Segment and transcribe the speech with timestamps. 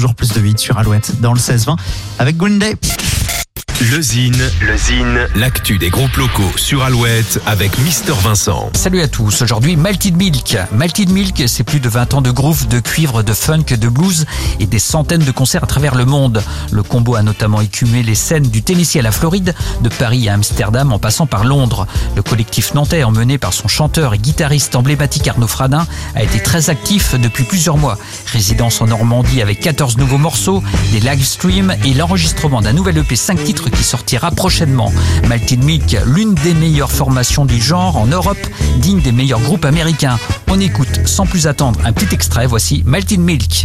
[0.00, 1.76] Toujours plus de 8 sur Alouette dans le 16-20
[2.20, 2.60] avec Green.
[3.80, 8.70] Le Zine, le Zine, l'actu des groupes locaux sur Alouette avec Mister Vincent.
[8.74, 10.58] Salut à tous, aujourd'hui Malted Milk.
[10.72, 14.26] Malted Milk, c'est plus de 20 ans de groove, de cuivre, de funk, de blues
[14.58, 16.42] et des centaines de concerts à travers le monde.
[16.72, 20.34] Le combo a notamment écumé les scènes du Tennessee à la Floride, de Paris à
[20.34, 21.86] Amsterdam en passant par Londres.
[22.16, 25.86] Le collectif nantais, emmené par son chanteur et guitariste emblématique Arnaud Fradin,
[26.16, 27.96] a été très actif depuis plusieurs mois.
[28.26, 33.14] Résidence en Normandie avec 14 nouveaux morceaux, des live streams et l'enregistrement d'un nouvel EP
[33.14, 34.92] 5 titres qui sortira prochainement.
[35.28, 38.38] Malted Milk, l'une des meilleures formations du genre en Europe,
[38.78, 40.18] digne des meilleurs groupes américains.
[40.50, 43.64] On écoute sans plus attendre un petit extrait, voici Malted Milk.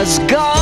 [0.00, 0.59] has gone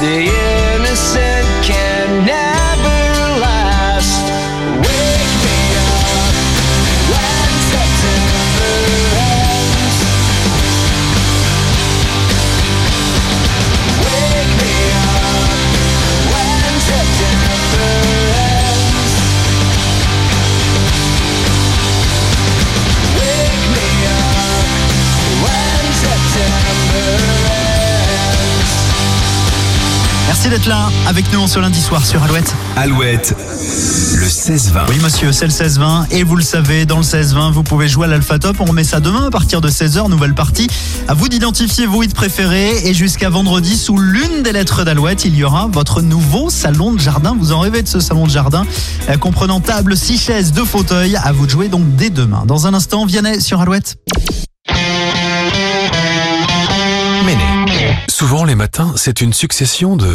[0.00, 0.47] The
[30.38, 32.54] Merci d'être là avec nous ce lundi soir sur Alouette.
[32.76, 33.34] Alouette,
[34.14, 34.88] le 16-20.
[34.88, 38.04] Oui monsieur, c'est le 16-20 et vous le savez, dans le 16-20, vous pouvez jouer
[38.04, 38.54] à l'Alpha Top.
[38.60, 40.68] On remet ça demain à partir de 16h, nouvelle partie.
[41.08, 45.34] À vous d'identifier vos hits préférés et jusqu'à vendredi, sous l'une des lettres d'Alouette, il
[45.34, 47.36] y aura votre nouveau salon de jardin.
[47.36, 48.64] Vous en rêvez de ce salon de jardin,
[49.08, 51.16] euh, comprenant table, six chaises, deux fauteuils.
[51.16, 52.44] À vous de jouer donc dès demain.
[52.46, 53.96] Dans un instant, Vianney sur Alouette.
[58.18, 60.12] Souvent, les matins, c'est une succession de...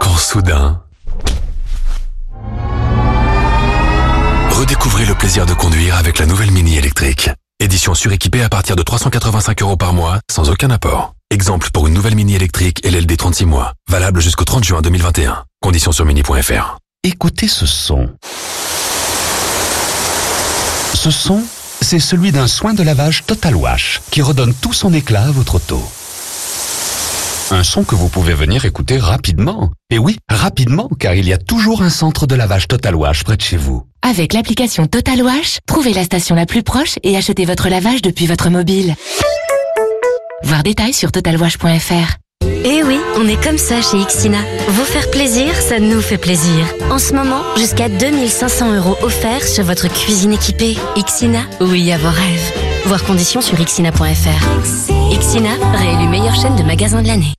[0.00, 0.82] Quand soudain...
[4.50, 7.30] Redécouvrez le plaisir de conduire avec la nouvelle Mini électrique.
[7.60, 11.14] Édition suréquipée à partir de 385 euros par mois, sans aucun apport.
[11.30, 13.74] Exemple pour une nouvelle Mini électrique LLD 36 mois.
[13.88, 15.44] Valable jusqu'au 30 juin 2021.
[15.62, 16.78] Conditions sur mini.fr.
[17.04, 18.10] Écoutez ce son.
[21.04, 21.42] Ce son,
[21.82, 25.56] c'est celui d'un soin de lavage Total Wash qui redonne tout son éclat à votre
[25.56, 25.84] auto.
[27.50, 29.70] Un son que vous pouvez venir écouter rapidement.
[29.90, 33.36] Et oui, rapidement, car il y a toujours un centre de lavage Total Wash près
[33.36, 33.86] de chez vous.
[34.00, 38.24] Avec l'application Total Wash, trouvez la station la plus proche et achetez votre lavage depuis
[38.24, 38.94] votre mobile.
[40.42, 42.23] Voir détails sur totalwash.fr.
[42.64, 44.38] Eh oui, on est comme ça chez Ixina.
[44.68, 46.64] Vous faire plaisir, ça nous fait plaisir.
[46.90, 50.76] En ce moment, jusqu'à 2500 euros offerts sur votre cuisine équipée.
[50.96, 52.52] Ixina, oui à vos rêves.
[52.86, 55.12] Voir conditions sur ixina.fr.
[55.12, 57.34] Ixina, réélu meilleure chaîne de magasins de l'année.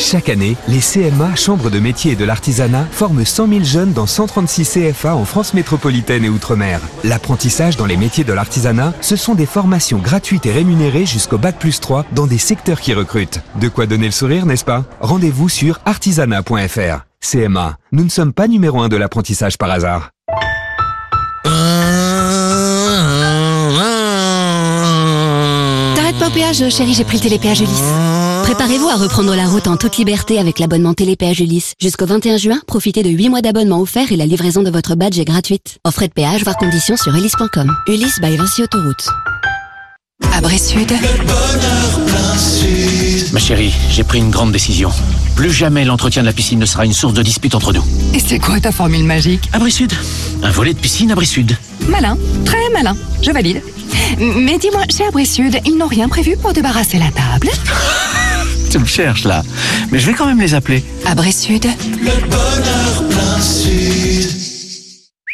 [0.00, 4.06] Chaque année, les CMA, Chambres de métiers et de l'artisanat, forment 100 000 jeunes dans
[4.06, 6.80] 136 CFA en France métropolitaine et Outre-mer.
[7.04, 11.58] L'apprentissage dans les métiers de l'artisanat, ce sont des formations gratuites et rémunérées jusqu'au Bac
[11.58, 13.40] plus 3 dans des secteurs qui recrutent.
[13.60, 14.84] De quoi donner le sourire, n'est-ce pas?
[15.00, 17.04] Rendez-vous sur artisanat.fr.
[17.20, 20.12] CMA, nous ne sommes pas numéro un de l'apprentissage par hasard.
[25.94, 28.29] T'arrêtes pas au péage, chérie, j'ai pris le télépéage Ulysse.
[28.50, 31.74] Préparez-vous à reprendre la route en toute liberté avec l'abonnement télépéage Ulysse.
[31.80, 35.20] Jusqu'au 21 juin, profitez de 8 mois d'abonnement offert et la livraison de votre badge
[35.20, 35.78] est gratuite.
[35.84, 37.72] Offre de péage, voir conditions sur ulysse.com.
[37.86, 39.06] Ulysse by Vinci Autoroute.
[40.36, 40.92] Abri Sud.
[43.32, 44.90] Ma chérie, j'ai pris une grande décision.
[45.36, 47.84] Plus jamais l'entretien de la piscine ne sera une source de dispute entre nous.
[48.14, 49.48] Et c'est quoi ta formule magique?
[49.52, 49.92] Abri Sud.
[50.42, 51.56] Un volet de piscine Abri Sud.
[51.88, 52.96] Malin, très malin.
[53.22, 53.62] Je valide.
[54.18, 57.48] Mais dis-moi, chez Abri Sud, ils n'ont rien prévu pour débarrasser la table?
[58.70, 59.42] Tu me cherches là.
[59.90, 60.84] Mais je vais quand même les appeler.
[61.04, 61.66] Abri Sud.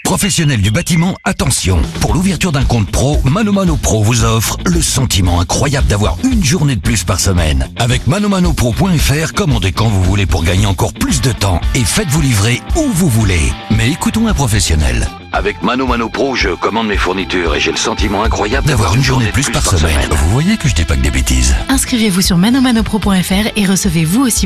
[0.04, 1.82] Professionnels du bâtiment, attention.
[2.00, 6.76] Pour l'ouverture d'un compte pro, Manomano Pro vous offre le sentiment incroyable d'avoir une journée
[6.76, 7.68] de plus par semaine.
[7.76, 12.62] Avec manomanopro.fr, commandez quand vous voulez pour gagner encore plus de temps et faites-vous livrer
[12.76, 13.52] où vous voulez.
[13.76, 15.08] Mais écoutons un professionnel.
[15.36, 19.02] Avec Mano Mano Pro, je commande mes fournitures et j'ai le sentiment incroyable d'avoir une
[19.02, 20.08] journée de plus par semaine.
[20.10, 21.54] Vous voyez que je dis pas que des bêtises.
[21.68, 24.44] Inscrivez-vous sur manomanopro.fr et recevez vous aussi